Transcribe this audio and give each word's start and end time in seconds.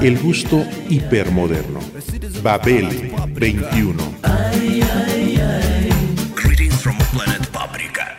El 0.00 0.18
gusto 0.18 0.64
hipermoderno. 0.88 1.80
Babel 2.42 3.12
21. 3.28 4.02
Greetings 6.34 6.74
from 6.80 6.96
planet 7.12 7.46
Paprika. 7.48 8.16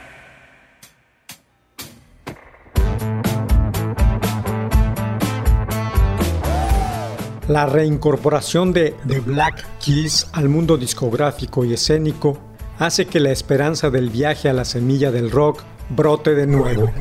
La 7.48 7.66
reincorporación 7.66 8.74
de 8.74 8.96
The 9.08 9.20
Black 9.20 9.66
Keys 9.80 10.28
al 10.34 10.50
mundo 10.50 10.78
discográfico 10.78 11.66
y 11.66 11.74
escénico 11.74 12.40
hace 12.80 13.06
que 13.06 13.20
la 13.20 13.32
esperanza 13.32 13.90
del 13.90 14.10
viaje 14.10 14.50
a 14.50 14.54
la 14.54 14.66
semilla 14.66 15.12
del 15.12 15.32
rock 15.32 15.64
brote 15.90 16.34
de 16.34 16.48
nuevo. 16.48 16.92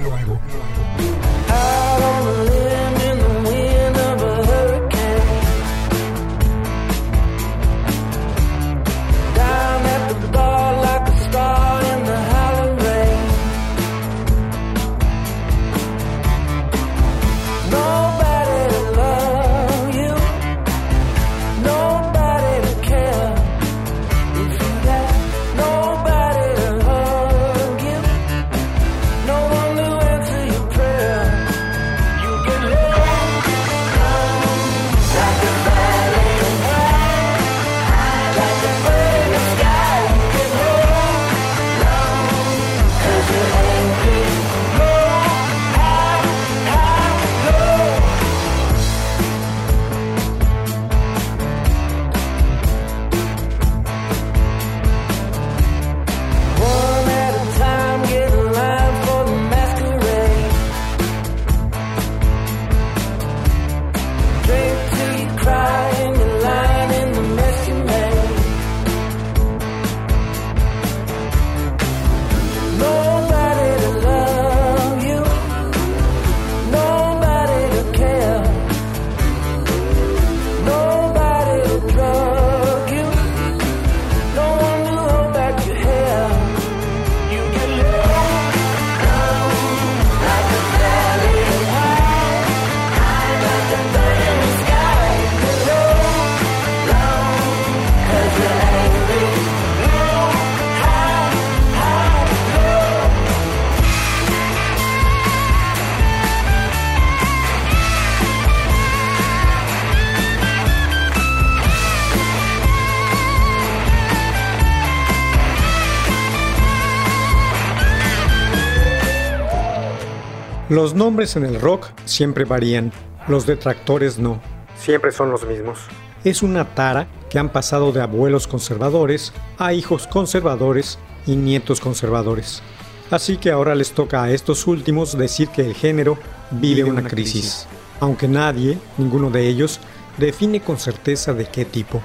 Los 120.73 120.95
nombres 120.95 121.37
en 121.37 121.45
el 121.45 121.61
rock 121.61 121.89
siempre 122.07 122.47
varían, 122.47 122.93
los 123.29 123.45
detractores 123.45 124.19
no, 124.19 124.41
siempre 124.75 125.13
son 125.13 125.31
los 125.31 125.47
mismos. 125.47 125.81
Es 126.25 126.43
una 126.43 126.75
tara 126.75 127.09
que 127.29 127.39
han 127.39 127.51
pasado 127.51 127.93
de 127.93 128.01
abuelos 128.01 128.47
conservadores 128.47 129.35
a 129.59 129.75
hijos 129.75 130.07
conservadores 130.07 130.99
y 131.27 131.37
nietos 131.37 131.79
conservadores. 131.79 132.63
Así 133.11 133.37
que 133.37 133.51
ahora 133.51 133.75
les 133.75 133.93
toca 133.93 134.23
a 134.23 134.31
estos 134.31 134.67
últimos 134.67 135.19
decir 135.19 135.49
que 135.49 135.61
el 135.61 135.75
género 135.75 136.17
vive 136.51 136.85
una 136.85 137.03
crisis, 137.03 137.67
aunque 138.01 138.27
nadie, 138.27 138.79
ninguno 138.97 139.29
de 139.29 139.47
ellos, 139.49 139.79
define 140.17 140.63
con 140.63 140.79
certeza 140.79 141.35
de 141.35 141.45
qué 141.45 141.67
tipo. 141.67 142.01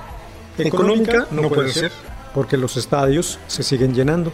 Económica 0.57 1.25
no 1.31 1.47
puede 1.47 1.72
ser, 1.72 1.94
porque 2.34 2.57
los 2.57 2.75
estadios 2.75 3.39
se 3.47 3.63
siguen 3.63 3.94
llenando. 3.94 4.34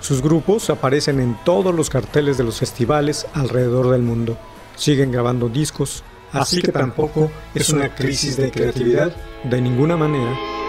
Sus 0.00 0.22
grupos 0.22 0.70
aparecen 0.70 1.20
en 1.20 1.36
todos 1.44 1.74
los 1.74 1.90
carteles 1.90 2.38
de 2.38 2.44
los 2.44 2.58
festivales 2.58 3.26
alrededor 3.34 3.90
del 3.90 4.02
mundo. 4.02 4.38
Siguen 4.76 5.12
grabando 5.12 5.48
discos, 5.48 6.02
así 6.32 6.62
que 6.62 6.72
tampoco 6.72 7.30
es 7.54 7.68
una 7.70 7.94
crisis 7.94 8.36
de 8.36 8.50
creatividad 8.50 9.14
de 9.44 9.60
ninguna 9.60 9.96
manera. 9.96 10.59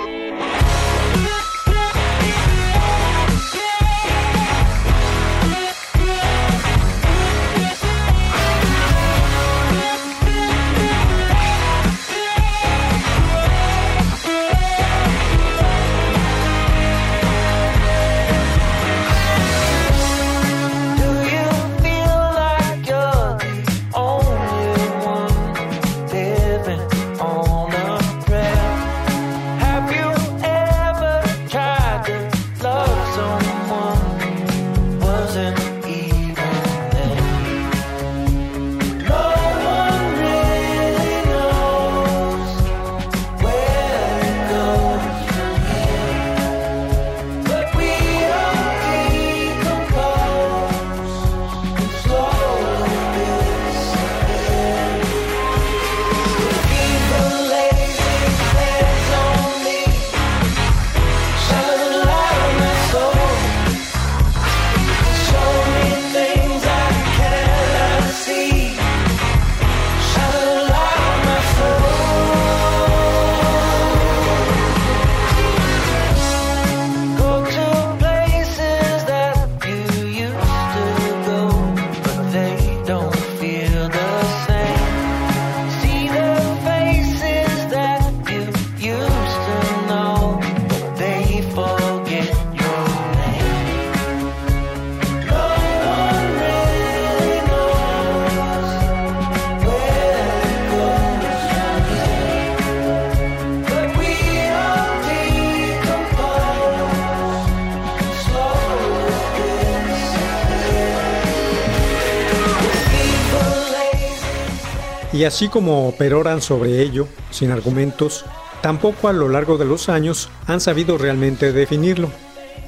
Y 115.22 115.24
así 115.24 115.50
como 115.50 115.94
peroran 116.00 116.42
sobre 116.42 116.82
ello, 116.82 117.08
sin 117.30 117.52
argumentos, 117.52 118.26
tampoco 118.64 119.08
a 119.08 119.14
lo 119.14 119.30
largo 119.30 119.60
de 119.60 119.66
los 119.66 119.88
años 119.88 120.32
han 120.48 120.60
sabido 120.60 120.98
realmente 120.98 121.52
definirlo. 121.52 122.10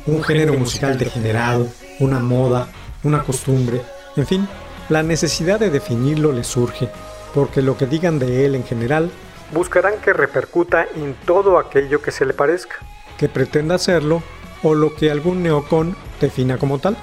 Un 0.06 0.24
género 0.24 0.54
musical 0.54 1.00
degenerado, 1.00 1.66
una 2.00 2.20
moda, 2.20 2.68
una 3.02 3.24
costumbre, 3.24 3.82
en 4.16 4.28
fin, 4.28 4.48
la 4.88 5.02
necesidad 5.02 5.60
de 5.60 5.72
definirlo 5.72 6.32
les 6.32 6.46
surge, 6.46 6.90
porque 7.34 7.64
lo 7.64 7.76
que 7.76 7.88
digan 7.88 8.20
de 8.20 8.46
él 8.46 8.54
en 8.54 8.66
general, 8.66 9.10
buscarán 9.52 9.96
que 10.00 10.14
repercuta 10.14 10.86
en 10.96 11.16
todo 11.26 11.58
aquello 11.58 12.04
que 12.04 12.12
se 12.12 12.24
le 12.24 12.36
parezca, 12.36 12.76
que 13.18 13.30
pretenda 13.30 13.74
hacerlo 13.74 14.22
o 14.62 14.76
lo 14.76 14.94
que 14.94 15.10
algún 15.10 15.42
neocon 15.42 15.96
defina 16.22 16.60
como 16.60 16.78
tal. 16.78 16.98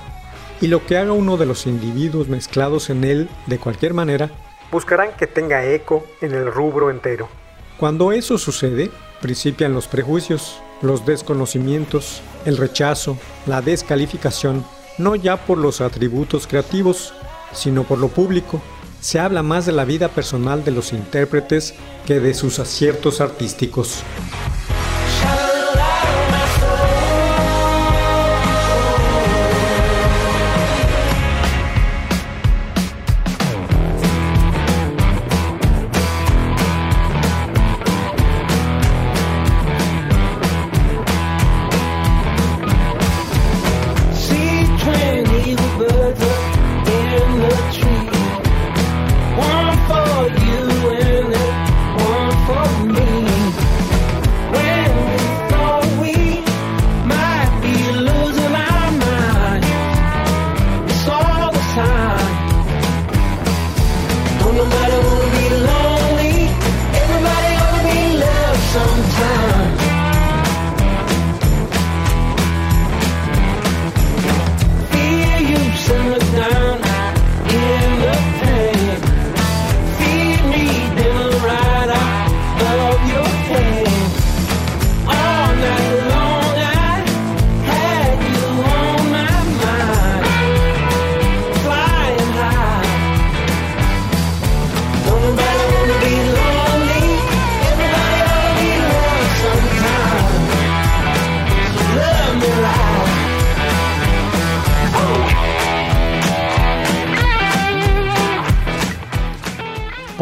Y 0.60 0.68
lo 0.68 0.86
que 0.86 0.96
haga 0.96 1.10
uno 1.10 1.36
de 1.38 1.46
los 1.46 1.66
individuos 1.66 2.28
mezclados 2.28 2.88
en 2.88 3.02
él 3.02 3.28
de 3.46 3.58
cualquier 3.58 3.94
manera, 3.94 4.30
buscarán 4.70 5.10
que 5.16 5.26
tenga 5.26 5.64
eco 5.64 6.04
en 6.20 6.32
el 6.32 6.52
rubro 6.52 6.90
entero. 6.90 7.28
Cuando 7.76 8.12
eso 8.12 8.38
sucede, 8.38 8.90
principian 9.20 9.72
los 9.72 9.88
prejuicios, 9.88 10.60
los 10.82 11.06
desconocimientos, 11.06 12.22
el 12.44 12.56
rechazo, 12.56 13.16
la 13.46 13.62
descalificación, 13.62 14.64
no 14.98 15.14
ya 15.16 15.36
por 15.36 15.58
los 15.58 15.80
atributos 15.80 16.46
creativos, 16.46 17.14
sino 17.52 17.84
por 17.84 17.98
lo 17.98 18.08
público. 18.08 18.60
Se 19.00 19.18
habla 19.18 19.42
más 19.42 19.64
de 19.64 19.72
la 19.72 19.84
vida 19.84 20.08
personal 20.08 20.62
de 20.62 20.72
los 20.72 20.92
intérpretes 20.92 21.74
que 22.06 22.20
de 22.20 22.34
sus 22.34 22.58
aciertos 22.58 23.20
artísticos. 23.20 24.02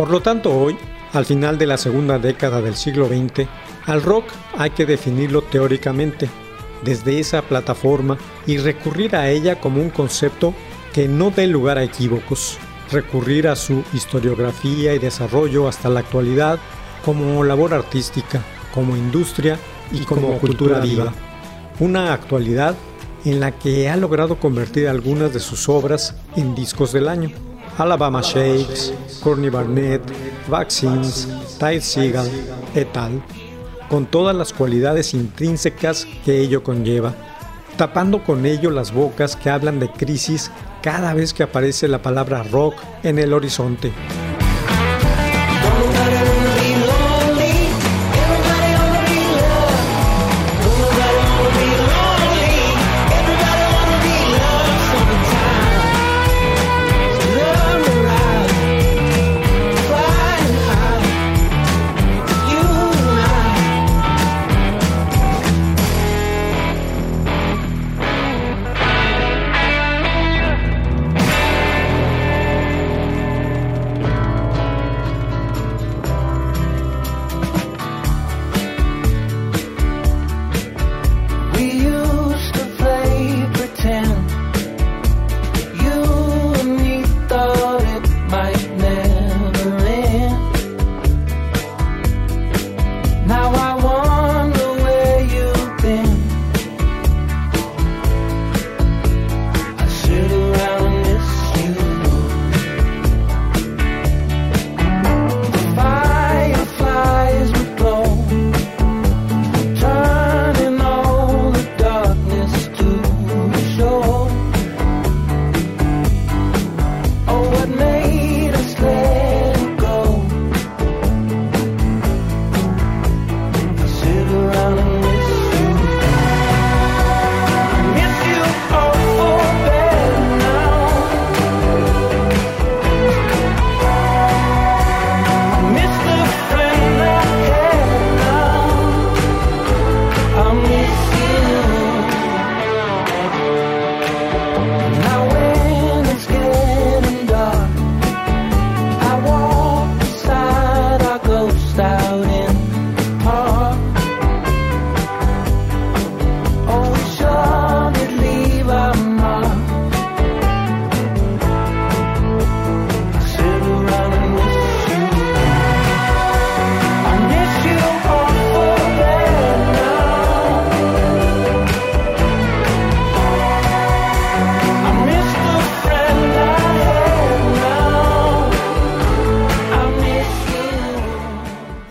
Por 0.08 0.14
lo 0.14 0.22
tanto, 0.22 0.58
hoy, 0.58 0.74
al 1.12 1.26
final 1.26 1.58
de 1.58 1.66
la 1.66 1.76
segunda 1.76 2.18
década 2.18 2.62
del 2.62 2.76
siglo 2.76 3.08
XX, 3.08 3.46
al 3.84 4.00
rock 4.00 4.24
hay 4.56 4.70
que 4.70 4.86
definirlo 4.86 5.42
teóricamente, 5.42 6.30
desde 6.82 7.20
esa 7.20 7.42
plataforma 7.42 8.16
y 8.46 8.56
recurrir 8.56 9.14
a 9.16 9.28
ella 9.28 9.60
como 9.60 9.82
un 9.82 9.90
concepto 9.90 10.54
que 10.94 11.08
no 11.08 11.30
dé 11.30 11.46
lugar 11.46 11.76
a 11.76 11.84
equívocos, 11.84 12.56
recurrir 12.90 13.48
a 13.48 13.54
su 13.54 13.84
historiografía 13.92 14.94
y 14.94 14.98
desarrollo 14.98 15.68
hasta 15.68 15.90
la 15.90 16.00
actualidad 16.00 16.58
como 17.04 17.44
labor 17.44 17.74
artística, 17.74 18.40
como 18.72 18.96
industria 18.96 19.58
y 19.92 20.06
como 20.06 20.38
cultura 20.38 20.80
viva. 20.80 21.12
Una 21.80 22.14
actualidad 22.14 22.74
en 23.26 23.40
la 23.40 23.50
que 23.58 23.90
ha 23.90 23.96
logrado 23.98 24.40
convertir 24.40 24.88
algunas 24.88 25.34
de 25.34 25.40
sus 25.40 25.68
obras 25.68 26.14
en 26.34 26.54
discos 26.54 26.94
del 26.94 27.08
año. 27.08 27.30
Alabama 27.78 28.20
Shakes, 28.20 28.92
Courtney 29.22 29.50
Barnett, 29.50 30.02
Vaccines, 30.48 31.28
Ty 31.60 31.80
Seagal 31.80 32.28
et 32.74 32.96
al., 32.96 33.22
con 33.88 34.04
todas 34.06 34.34
las 34.34 34.52
cualidades 34.52 35.14
intrínsecas 35.14 36.06
que 36.24 36.40
ello 36.40 36.64
conlleva, 36.64 37.14
tapando 37.76 38.24
con 38.24 38.46
ello 38.46 38.72
las 38.72 38.92
bocas 38.92 39.36
que 39.36 39.48
hablan 39.48 39.78
de 39.78 39.90
crisis 39.92 40.50
cada 40.82 41.14
vez 41.14 41.32
que 41.32 41.44
aparece 41.44 41.86
la 41.86 42.02
palabra 42.02 42.42
rock 42.42 42.74
en 43.04 43.20
el 43.20 43.32
horizonte. 43.32 43.92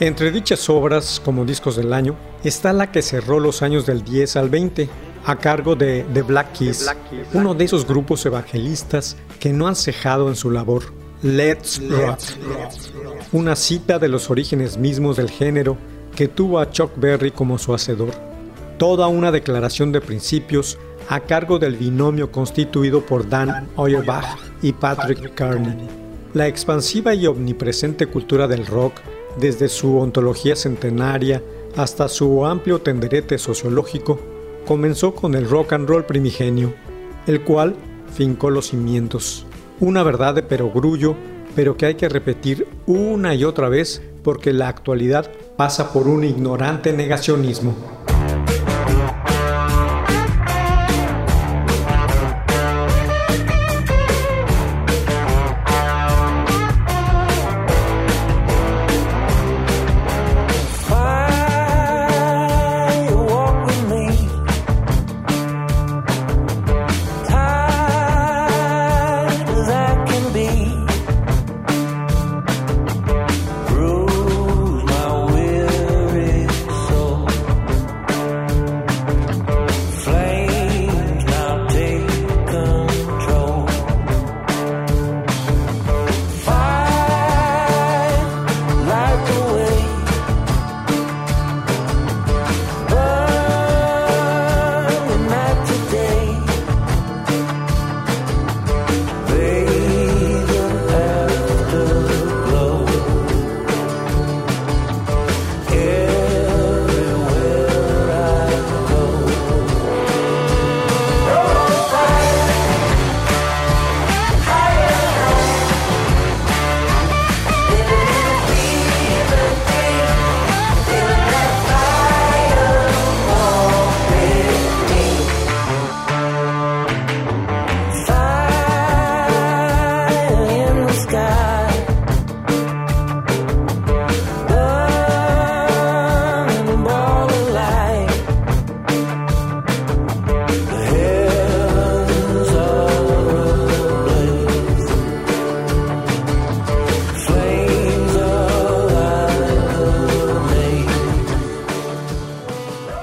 Entre 0.07 0.31
dichas 0.31 0.69
obras, 0.69 1.21
como 1.23 1.43
discos 1.43 1.75
del 1.75 1.91
año, 1.91 2.15
está 2.41 2.71
la 2.71 2.93
que 2.93 3.01
cerró 3.01 3.41
los 3.41 3.61
años 3.61 3.85
del 3.85 4.05
10 4.05 4.37
al 4.37 4.49
20, 4.49 4.87
a 5.25 5.35
cargo 5.35 5.75
de 5.75 6.05
The 6.13 6.21
Black 6.21 6.53
Keys, 6.53 6.89
uno 7.33 7.53
de 7.53 7.65
esos 7.65 7.85
grupos 7.85 8.25
evangelistas 8.25 9.17
que 9.37 9.51
no 9.51 9.67
han 9.67 9.75
cejado 9.75 10.29
en 10.29 10.37
su 10.37 10.49
labor. 10.49 10.83
Let's 11.23 11.81
Rock, 11.89 12.19
una 13.33 13.57
cita 13.57 13.99
de 13.99 14.07
los 14.07 14.29
orígenes 14.29 14.77
mismos 14.77 15.17
del 15.17 15.29
género 15.29 15.77
que 16.15 16.29
tuvo 16.29 16.59
a 16.59 16.71
Chuck 16.71 16.91
Berry 16.95 17.31
como 17.31 17.57
su 17.57 17.73
hacedor. 17.73 18.11
Toda 18.77 19.07
una 19.07 19.33
declaración 19.33 19.91
de 19.91 19.99
principios 19.99 20.77
a 21.09 21.19
cargo 21.19 21.59
del 21.59 21.75
binomio 21.75 22.31
constituido 22.31 23.05
por 23.05 23.27
Dan 23.27 23.67
Auerbach 23.75 24.37
y 24.61 24.71
Patrick 24.71 25.33
Carney. 25.33 25.89
La 26.33 26.47
expansiva 26.47 27.13
y 27.13 27.27
omnipresente 27.27 28.05
cultura 28.05 28.47
del 28.47 28.65
rock, 28.65 29.01
desde 29.39 29.69
su 29.69 29.97
ontología 29.97 30.55
centenaria 30.55 31.43
hasta 31.75 32.07
su 32.07 32.45
amplio 32.45 32.79
tenderete 32.79 33.37
sociológico, 33.37 34.19
comenzó 34.65 35.13
con 35.13 35.35
el 35.35 35.49
rock 35.49 35.73
and 35.73 35.87
roll 35.87 36.05
primigenio, 36.05 36.73
el 37.27 37.43
cual 37.43 37.75
fincó 38.13 38.49
los 38.49 38.69
cimientos. 38.69 39.45
Una 39.79 40.03
verdad 40.03 40.33
de 40.33 40.43
perogrullo, 40.43 41.15
pero 41.55 41.77
que 41.77 41.85
hay 41.85 41.95
que 41.95 42.09
repetir 42.09 42.67
una 42.85 43.35
y 43.35 43.43
otra 43.43 43.69
vez 43.69 44.01
porque 44.23 44.53
la 44.53 44.67
actualidad 44.67 45.31
pasa 45.55 45.93
por 45.93 46.07
un 46.07 46.23
ignorante 46.23 46.93
negacionismo. 46.93 47.96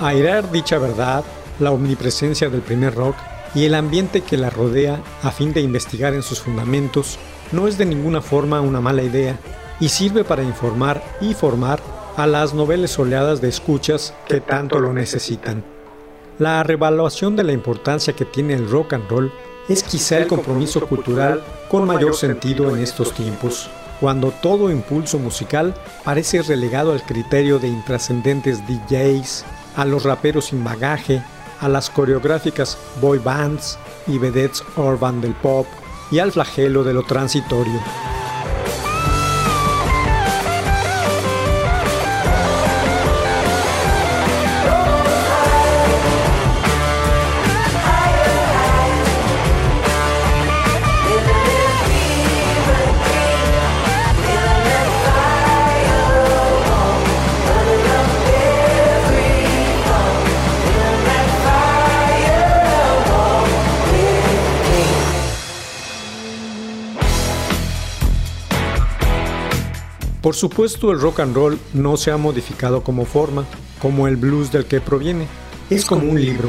Airar 0.04 0.50
dicha 0.52 0.76
verdad, 0.76 1.24
la 1.58 1.70
omnipresencia 1.70 2.50
del 2.50 2.60
primer 2.60 2.94
rock 2.94 3.16
y 3.54 3.64
el 3.64 3.74
ambiente 3.74 4.20
que 4.20 4.36
la 4.36 4.50
rodea 4.50 5.00
a 5.22 5.30
fin 5.30 5.54
de 5.54 5.62
investigar 5.62 6.12
en 6.12 6.22
sus 6.22 6.40
fundamentos 6.40 7.18
no 7.52 7.68
es 7.68 7.78
de 7.78 7.86
ninguna 7.86 8.20
forma 8.20 8.60
una 8.60 8.82
mala 8.82 9.02
idea 9.02 9.38
y 9.80 9.88
sirve 9.88 10.22
para 10.22 10.42
informar 10.42 11.02
y 11.22 11.32
formar 11.32 11.80
a 12.18 12.26
las 12.26 12.52
noveles 12.52 12.98
oleadas 12.98 13.40
de 13.40 13.48
escuchas 13.48 14.12
que 14.28 14.42
tanto 14.42 14.78
lo 14.78 14.92
necesitan. 14.92 15.64
La 16.38 16.62
revaluación 16.64 17.34
de 17.34 17.44
la 17.44 17.52
importancia 17.52 18.14
que 18.14 18.26
tiene 18.26 18.52
el 18.52 18.68
rock 18.68 18.92
and 18.92 19.08
roll 19.08 19.32
es 19.70 19.82
quizá 19.82 20.18
el 20.18 20.26
compromiso 20.26 20.86
cultural 20.86 21.42
con 21.70 21.86
mayor 21.86 22.14
sentido 22.14 22.68
en 22.76 22.82
estos 22.82 23.14
tiempos, 23.14 23.70
cuando 24.00 24.32
todo 24.42 24.70
impulso 24.70 25.18
musical 25.18 25.72
parece 26.04 26.42
relegado 26.42 26.92
al 26.92 27.02
criterio 27.02 27.58
de 27.58 27.68
intrascendentes 27.68 28.60
DJs, 28.66 29.46
a 29.76 29.84
los 29.84 30.04
raperos 30.04 30.46
sin 30.46 30.62
bagaje, 30.64 31.22
a 31.60 31.68
las 31.68 31.90
coreográficas 31.90 32.78
boy 33.00 33.18
bands 33.18 33.78
y 34.06 34.18
vedettes 34.18 34.62
urban 34.76 35.20
del 35.20 35.34
pop 35.34 35.66
y 36.10 36.18
al 36.18 36.32
flagelo 36.32 36.84
de 36.84 36.94
lo 36.94 37.02
transitorio. 37.02 37.80
Por 70.24 70.34
supuesto, 70.34 70.90
el 70.90 71.02
rock 71.02 71.20
and 71.20 71.36
roll 71.36 71.58
no 71.74 71.98
se 71.98 72.10
ha 72.10 72.16
modificado 72.16 72.82
como 72.82 73.04
forma, 73.04 73.44
como 73.78 74.08
el 74.08 74.16
blues 74.16 74.50
del 74.50 74.64
que 74.64 74.80
proviene. 74.80 75.26
Es 75.68 75.84
como 75.84 76.10
un 76.10 76.18
libro. 76.18 76.48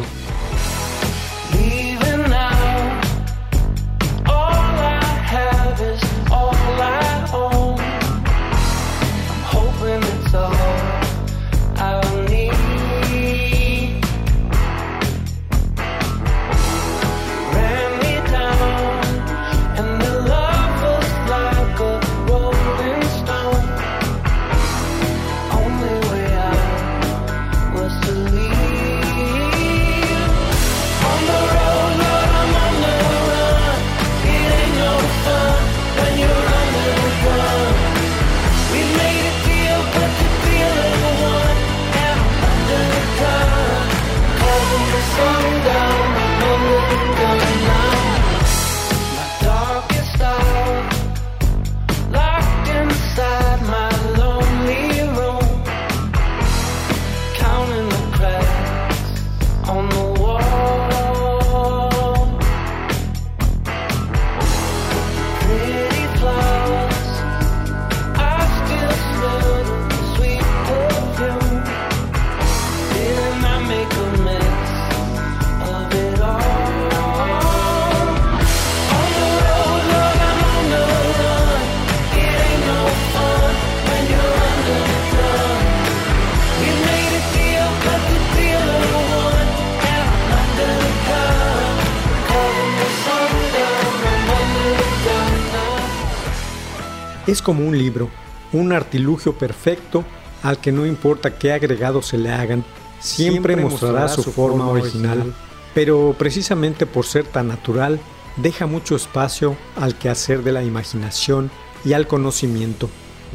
Es 97.27 97.41
como 97.41 97.67
un 97.67 97.77
libro, 97.77 98.10
un 98.53 98.72
artilugio 98.72 99.34
perfecto 99.34 100.03
al 100.44 100.60
que 100.60 100.72
no 100.72 100.86
importa 100.86 101.38
qué 101.38 101.53
agregados 101.53 102.08
se 102.08 102.17
le 102.17 102.32
hagan, 102.32 102.63
siempre, 103.00 103.55
mostrará 103.55 104.08
su 104.08 104.24
forma 104.24 104.67
original, 104.67 105.34
pero 105.74 106.15
precisamente 106.17 106.86
por 106.86 107.05
ser 107.05 107.25
tan 107.25 107.48
natural, 107.48 108.00
deja 108.38 108.67
mucho 108.67 108.96
espacio 108.96 109.55
al 109.75 109.96
quehacer 109.96 110.44
de 110.44 110.51
la 110.51 110.63
imaginación 110.63 111.50
y 111.84 111.94
al 111.94 112.08
conocimiento. 112.08 112.89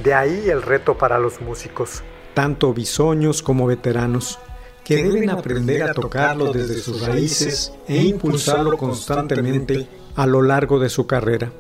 De 0.05 0.15
ahí 0.15 0.49
el 0.49 0.63
reto 0.63 0.97
para 0.97 1.19
los 1.19 1.41
músicos, 1.41 2.03
tanto 2.35 2.73
bisoños 2.73 3.43
como 3.43 3.67
veteranos, 3.67 4.39
que 4.85 5.03
deben 5.03 5.31
aprender 5.31 5.83
a 5.83 5.95
tocarlo 5.95 6.53
desde 6.53 6.81
sus 6.81 7.01
raíces 7.01 7.73
e 7.87 7.97
impulsarlo 8.03 8.77
constantemente 8.77 9.87
a 10.17 10.27
lo 10.27 10.43
largo 10.43 10.79
de 10.79 10.89
su 10.89 11.07
carrera. 11.07 11.53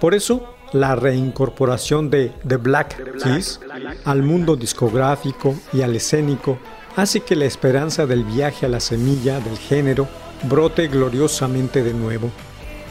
Por 0.00 0.14
eso, 0.14 0.55
la 0.72 0.96
reincorporación 0.96 2.10
de 2.10 2.32
The 2.46 2.56
Black 2.56 2.96
Keys 3.22 3.60
al 4.04 4.22
mundo 4.22 4.56
discográfico 4.56 5.54
y 5.72 5.82
al 5.82 5.96
escénico 5.96 6.58
hace 6.96 7.20
que 7.20 7.36
la 7.36 7.44
esperanza 7.44 8.06
del 8.06 8.24
viaje 8.24 8.66
a 8.66 8.68
la 8.68 8.80
semilla 8.80 9.40
del 9.40 9.58
género 9.58 10.08
brote 10.44 10.88
gloriosamente 10.88 11.82
de 11.82 11.92
nuevo. 11.92 12.30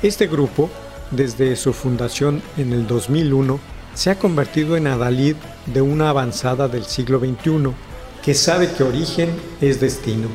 Este 0.01 0.27
grupo, 0.27 0.69
desde 1.11 1.55
su 1.55 1.73
fundación 1.73 2.41
en 2.57 2.73
el 2.73 2.87
2001, 2.87 3.59
se 3.93 4.09
ha 4.11 4.19
convertido 4.19 4.77
en 4.77 4.87
adalid 4.87 5.35
de 5.67 5.81
una 5.81 6.09
avanzada 6.09 6.67
del 6.67 6.85
siglo 6.85 7.19
XXI 7.19 7.71
que 8.23 8.33
sabe 8.33 8.71
que 8.71 8.83
origen 8.83 9.29
es 9.61 9.79
destino. 9.79 10.27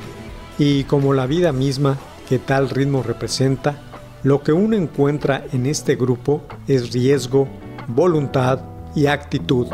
Y 0.59 0.85
como 0.85 1.15
la 1.15 1.27
vida 1.27 1.53
misma 1.53 1.99
que 2.29 2.39
tal 2.39 2.71
ritmo 2.71 3.03
representa, 3.03 3.83
lo 4.23 4.43
que 4.43 4.53
uno 4.53 4.77
encuentra 4.77 5.45
en 5.53 5.67
este 5.67 5.97
grupo 5.97 6.43
es 6.67 6.93
riesgo, 6.93 7.49
voluntad 7.89 8.61
y 8.95 9.07
actitud. 9.07 9.67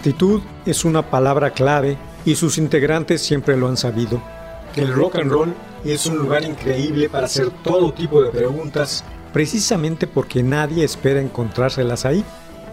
Actitud 0.00 0.40
es 0.64 0.86
una 0.86 1.10
palabra 1.10 1.50
clave 1.50 1.98
y 2.24 2.34
sus 2.34 2.56
integrantes 2.56 3.20
siempre 3.20 3.54
lo 3.54 3.68
han 3.68 3.76
sabido. 3.76 4.18
El 4.74 4.94
rock 4.94 5.16
and 5.16 5.30
roll 5.30 5.54
es 5.84 6.06
un 6.06 6.16
lugar 6.16 6.42
increíble 6.42 7.10
para 7.10 7.26
hacer 7.26 7.50
todo 7.62 7.92
tipo 7.92 8.22
de 8.22 8.30
preguntas, 8.30 9.04
precisamente 9.34 10.06
porque 10.06 10.42
nadie 10.42 10.84
espera 10.84 11.20
encontrárselas 11.20 12.06
ahí. 12.06 12.24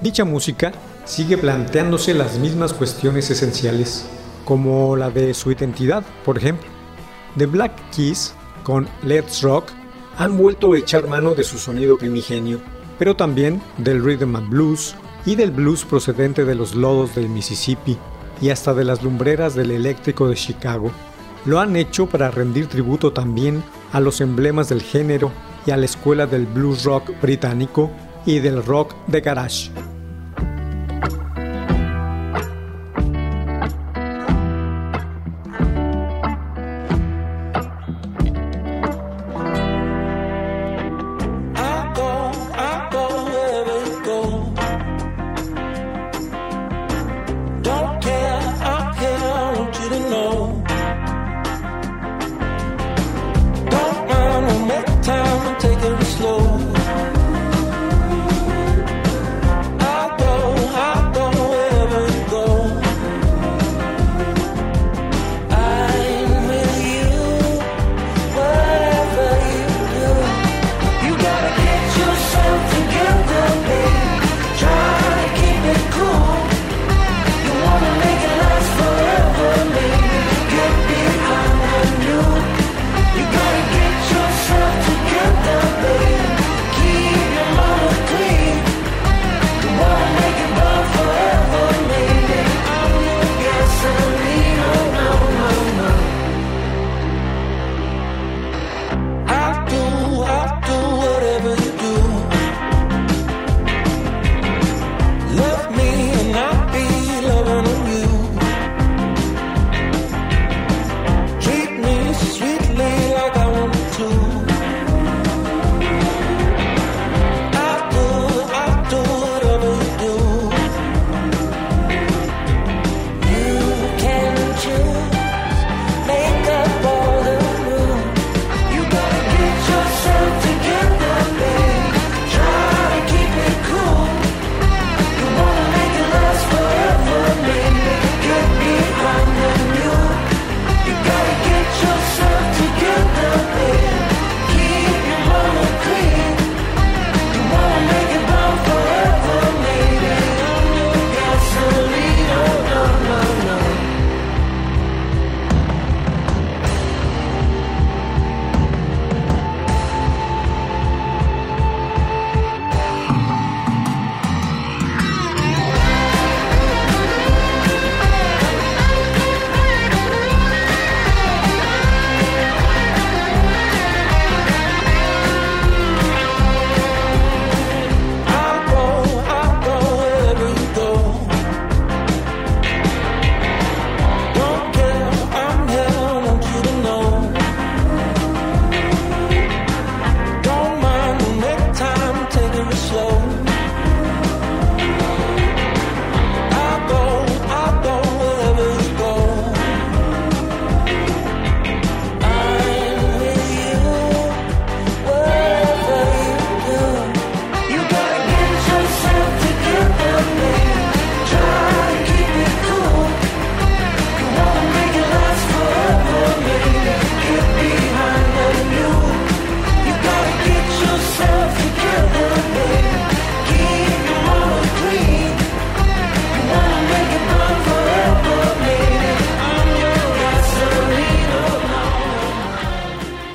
Dicha 0.01 0.23
música 0.23 0.71
sigue 1.03 1.37
planteándose 1.37 2.13
las 2.13 2.39
mismas 2.39 2.71
cuestiones 2.71 3.29
esenciales, 3.29 4.05
como 4.45 4.95
la 4.95 5.09
de 5.09 5.33
su 5.33 5.51
identidad, 5.51 6.05
por 6.23 6.37
ejemplo. 6.37 6.69
The 7.37 7.45
Black 7.47 7.73
Keys, 7.93 8.35
con 8.63 8.87
Let's 9.03 9.41
Rock, 9.41 9.65
han 10.17 10.37
vuelto 10.37 10.71
a 10.71 10.77
echar 10.77 11.09
mano 11.09 11.35
de 11.35 11.43
su 11.43 11.57
sonido 11.57 11.97
primigenio, 11.97 12.61
pero 12.97 13.17
también 13.17 13.61
del 13.79 14.01
rhythm 14.01 14.37
and 14.37 14.47
blues 14.47 14.95
y 15.27 15.35
del 15.35 15.51
blues 15.51 15.83
procedente 15.83 16.45
de 16.45 16.55
los 16.55 16.73
lodos 16.73 17.13
del 17.13 17.27
Mississippi 17.27 17.97
y 18.41 18.49
hasta 18.49 18.73
de 18.73 18.85
las 18.85 19.03
lumbreras 19.03 19.55
del 19.55 19.71
eléctrico 19.71 20.29
de 20.29 20.35
Chicago. 20.35 20.89
Lo 21.45 21.59
han 21.59 21.75
hecho 21.75 22.07
para 22.07 22.31
rendir 22.31 22.67
tributo 22.67 23.11
también 23.11 23.61
a 23.91 23.99
los 23.99 24.21
emblemas 24.21 24.69
del 24.69 24.81
género 24.81 25.33
y 25.65 25.71
a 25.71 25.77
la 25.77 25.85
escuela 25.85 26.27
del 26.27 26.45
blues 26.45 26.85
rock 26.85 27.11
británico 27.21 27.91
y 28.25 28.39
del 28.39 28.63
rock 28.63 28.95
de 29.07 29.19
garage. 29.19 29.69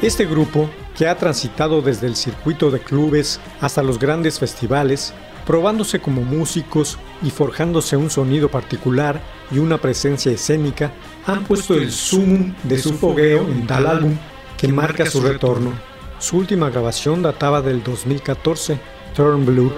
Este 0.03 0.27
grupo, 0.27 0.69
que 0.97 1.07
ha 1.07 1.17
transitado 1.17 1.81
desde 1.81 2.09
el 2.09 2.17
circuito 2.17 2.73
de 2.73 2.81
clubes 2.81 3.38
hasta 3.61 3.85
los 3.85 4.01
grandes 4.01 4.41
festivales, 4.41 5.15
probándose 5.47 6.01
como 6.01 6.23
músicos 6.23 6.99
y 7.23 7.31
forjándose 7.31 7.97
un 7.97 8.11
sonido 8.11 8.49
particular 8.49 9.21
y 9.53 9.59
una 9.59 9.79
presencia 9.79 10.33
escénica, 10.33 10.91
han 11.25 11.45
puesto 11.45 11.75
el 11.75 11.93
sumum 11.93 12.53
de 12.65 12.79
su 12.79 12.95
fogueo 12.95 13.47
en 13.47 13.65
tal 13.69 13.87
álbum 13.87 14.17
que 14.59 14.67
marca 14.67 15.07
su 15.07 15.21
retorno. 15.21 15.71
Su 16.19 16.37
última 16.38 16.69
grabación 16.69 17.23
databa 17.23 17.62
del 17.62 17.85
2014, 17.85 18.81
Turn 19.15 19.47
Blue, 19.47 19.73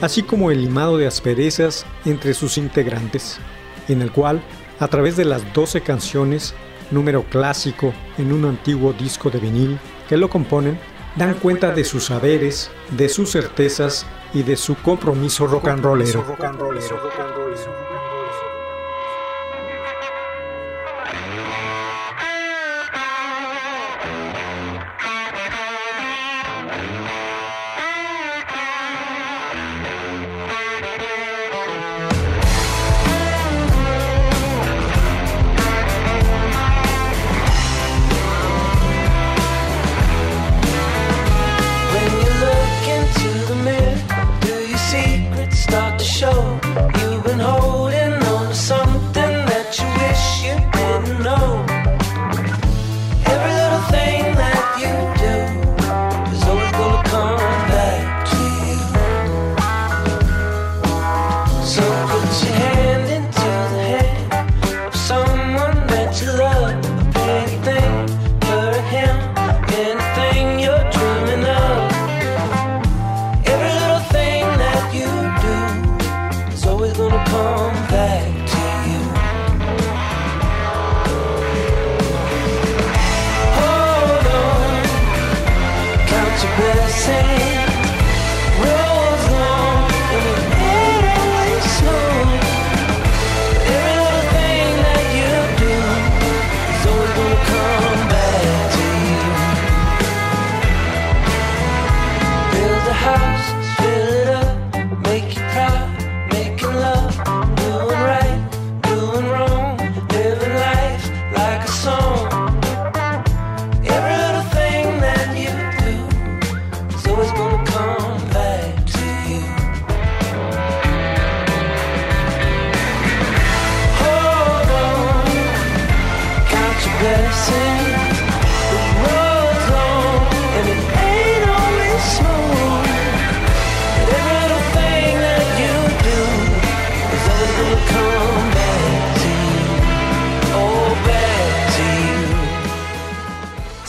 así 0.00 0.24
como 0.24 0.50
el 0.50 0.60
limado 0.60 0.98
de 0.98 1.06
asperezas 1.06 1.86
entre 2.04 2.34
sus 2.34 2.58
integrantes, 2.58 3.38
en 3.86 4.02
el 4.02 4.10
cual, 4.10 4.42
a 4.80 4.88
través 4.88 5.16
de 5.16 5.24
las 5.24 5.52
12 5.54 5.82
canciones, 5.82 6.52
número 6.90 7.22
clásico 7.24 7.92
en 8.16 8.32
un 8.32 8.44
antiguo 8.44 8.92
disco 8.92 9.30
de 9.30 9.38
vinil 9.38 9.78
que 10.08 10.16
lo 10.16 10.28
componen, 10.28 10.78
dan 11.16 11.34
cuenta 11.34 11.72
de 11.72 11.84
sus 11.84 12.06
saberes, 12.06 12.70
de 12.90 13.08
sus 13.08 13.30
certezas 13.32 14.06
y 14.32 14.42
de 14.42 14.56
su 14.56 14.74
compromiso 14.76 15.46
rock 15.46 15.68
and 15.68 15.82
rollero. 15.82 16.24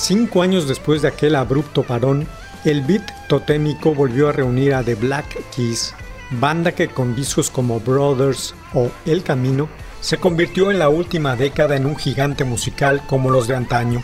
Cinco 0.10 0.42
años 0.42 0.68
después 0.68 1.04
de 1.04 1.08
aquel 1.08 1.36
abrupto 1.36 1.84
parón, 1.84 2.28
el 2.66 2.82
beat 2.82 3.28
totémico 3.28 3.94
volvió 3.94 4.28
a 4.28 4.32
reunir 4.32 4.74
a 4.74 4.82
The 4.82 4.96
Black 4.96 5.38
Keys, 5.56 5.94
banda 6.32 6.72
que 6.72 6.88
con 6.88 7.16
discos 7.16 7.52
como 7.52 7.80
Brothers 7.80 8.56
o 8.74 8.90
El 9.06 9.22
Camino 9.22 9.70
se 10.02 10.18
convirtió 10.18 10.72
en 10.72 10.80
la 10.80 10.90
última 10.90 11.36
década 11.36 11.76
en 11.76 11.86
un 11.86 11.96
gigante 11.96 12.44
musical 12.44 13.04
como 13.06 13.30
los 13.30 13.48
de 13.48 13.56
antaño, 13.56 14.02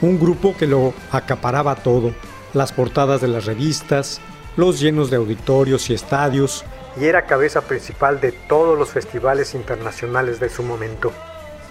un 0.00 0.20
grupo 0.20 0.56
que 0.56 0.68
lo 0.68 0.94
acaparaba 1.10 1.74
todo, 1.74 2.14
las 2.54 2.70
portadas 2.70 3.20
de 3.20 3.26
las 3.26 3.44
revistas, 3.44 4.20
los 4.56 4.78
llenos 4.78 5.10
de 5.10 5.16
auditorios 5.16 5.90
y 5.90 5.94
estadios, 5.94 6.64
y 7.00 7.06
era 7.06 7.26
cabeza 7.26 7.62
principal 7.62 8.20
de 8.20 8.30
todos 8.30 8.78
los 8.78 8.90
festivales 8.90 9.56
internacionales 9.56 10.38
de 10.38 10.50
su 10.50 10.62
momento. 10.62 11.12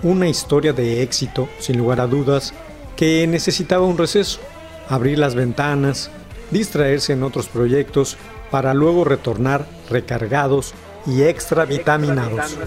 Una 0.04 0.28
historia 0.28 0.74
de 0.74 1.02
éxito, 1.02 1.48
sin 1.60 1.78
lugar 1.78 2.02
a 2.02 2.06
dudas, 2.06 2.54
que 2.98 3.26
necesitaba 3.28 3.86
un 3.86 3.98
receso, 3.98 4.42
abrir 4.90 5.20
las 5.20 5.36
ventanas, 5.36 6.10
distraerse 6.52 7.14
en 7.14 7.24
otros 7.24 7.48
proyectos 7.48 8.18
para 8.52 8.74
luego 8.74 9.06
retornar 9.06 9.66
recargados 9.90 10.74
y 11.06 11.24
extra 11.24 11.64
vitaminados. 11.64 12.58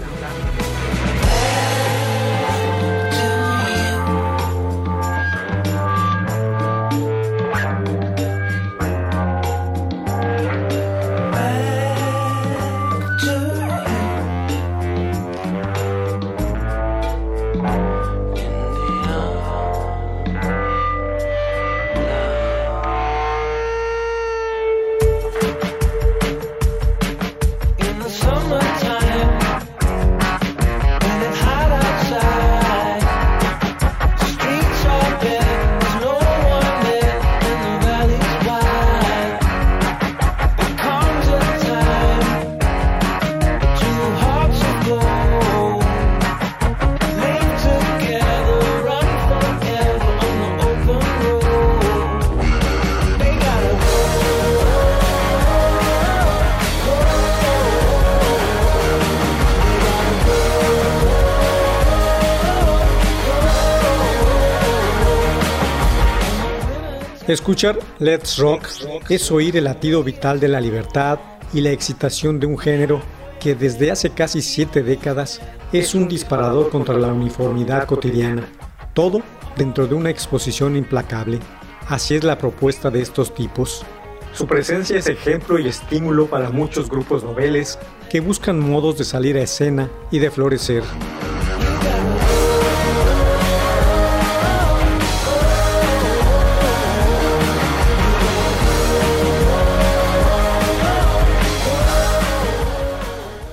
Escuchar 67.27 67.77
Let's 67.99 68.37
Rock 68.39 68.67
es 69.09 69.31
oír 69.31 69.55
el 69.55 69.65
latido 69.65 70.03
vital 70.03 70.39
de 70.39 70.47
la 70.47 70.59
libertad 70.59 71.19
y 71.53 71.61
la 71.61 71.69
excitación 71.69 72.39
de 72.39 72.47
un 72.47 72.57
género 72.57 72.99
que 73.39 73.53
desde 73.53 73.91
hace 73.91 74.09
casi 74.09 74.41
siete 74.41 74.81
décadas 74.81 75.39
es 75.71 75.93
un 75.93 76.07
disparador 76.07 76.71
contra 76.71 76.97
la 76.97 77.13
uniformidad 77.13 77.85
cotidiana. 77.85 78.47
Todo 78.93 79.21
dentro 79.55 79.85
de 79.85 79.93
una 79.93 80.09
exposición 80.09 80.75
implacable. 80.75 81.39
Así 81.87 82.15
es 82.15 82.23
la 82.23 82.39
propuesta 82.39 82.89
de 82.89 83.01
estos 83.01 83.35
tipos. 83.35 83.85
Su 84.33 84.47
presencia 84.47 84.97
es 84.97 85.07
ejemplo 85.07 85.59
y 85.59 85.67
estímulo 85.67 86.25
para 86.25 86.49
muchos 86.49 86.89
grupos 86.89 87.23
noveles 87.23 87.77
que 88.09 88.19
buscan 88.19 88.59
modos 88.59 88.97
de 88.97 89.03
salir 89.03 89.37
a 89.37 89.43
escena 89.43 89.91
y 90.09 90.17
de 90.17 90.31
florecer. 90.31 90.83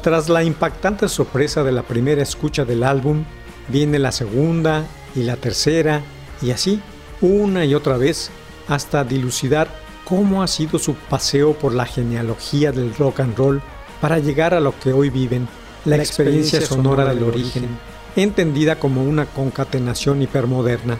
Tras 0.08 0.30
la 0.30 0.42
impactante 0.42 1.06
sorpresa 1.06 1.62
de 1.62 1.70
la 1.70 1.82
primera 1.82 2.22
escucha 2.22 2.64
del 2.64 2.82
álbum, 2.82 3.24
viene 3.68 3.98
la 3.98 4.10
segunda 4.10 4.86
y 5.14 5.22
la 5.22 5.36
tercera, 5.36 6.00
y 6.40 6.50
así, 6.50 6.80
una 7.20 7.66
y 7.66 7.74
otra 7.74 7.98
vez, 7.98 8.30
hasta 8.68 9.04
dilucidar 9.04 9.68
cómo 10.06 10.42
ha 10.42 10.46
sido 10.46 10.78
su 10.78 10.94
paseo 10.94 11.52
por 11.52 11.74
la 11.74 11.84
genealogía 11.84 12.72
del 12.72 12.94
rock 12.94 13.20
and 13.20 13.36
roll 13.36 13.60
para 14.00 14.18
llegar 14.18 14.54
a 14.54 14.60
lo 14.60 14.72
que 14.80 14.94
hoy 14.94 15.10
viven, 15.10 15.46
la, 15.84 15.96
experiencia, 15.96 16.62
sonora 16.62 17.04
del 17.04 17.24
origen, 17.24 17.68
entendida 18.16 18.80
como 18.80 19.04
una 19.04 19.26
concatenación 19.26 20.22
hipermoderna, 20.22 20.96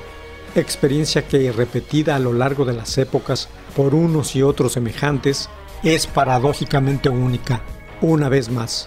experiencia 0.54 1.26
que, 1.26 1.50
repetida 1.50 2.14
a 2.14 2.18
lo 2.18 2.34
largo 2.34 2.66
de 2.66 2.74
las 2.74 2.98
épocas 2.98 3.48
por 3.74 3.94
unos 3.94 4.36
y 4.36 4.42
otros 4.42 4.72
semejantes, 4.72 5.48
es 5.82 6.06
paradójicamente 6.06 7.08
única, 7.08 7.62
una 8.02 8.28
vez 8.28 8.50
más. 8.50 8.86